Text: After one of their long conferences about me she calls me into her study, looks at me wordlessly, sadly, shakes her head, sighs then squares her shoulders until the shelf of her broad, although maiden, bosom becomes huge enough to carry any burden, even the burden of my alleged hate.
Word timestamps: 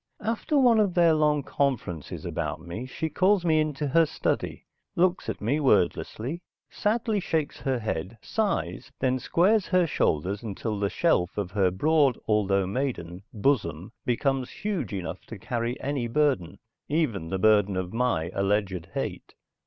After 0.23 0.57
one 0.57 0.79
of 0.79 0.95
their 0.95 1.13
long 1.13 1.43
conferences 1.43 2.25
about 2.25 2.59
me 2.59 2.87
she 2.87 3.07
calls 3.07 3.45
me 3.45 3.59
into 3.59 3.85
her 3.89 4.07
study, 4.07 4.65
looks 4.95 5.29
at 5.29 5.39
me 5.41 5.59
wordlessly, 5.59 6.41
sadly, 6.71 7.19
shakes 7.19 7.59
her 7.59 7.77
head, 7.77 8.17
sighs 8.19 8.91
then 8.99 9.19
squares 9.19 9.67
her 9.67 9.85
shoulders 9.85 10.41
until 10.41 10.79
the 10.79 10.89
shelf 10.89 11.37
of 11.37 11.51
her 11.51 11.69
broad, 11.69 12.17
although 12.27 12.65
maiden, 12.65 13.21
bosom 13.31 13.91
becomes 14.03 14.49
huge 14.49 14.91
enough 14.91 15.23
to 15.27 15.37
carry 15.37 15.79
any 15.79 16.07
burden, 16.07 16.57
even 16.89 17.29
the 17.29 17.37
burden 17.37 17.77
of 17.77 17.93
my 17.93 18.31
alleged 18.33 18.87
hate. 18.95 19.35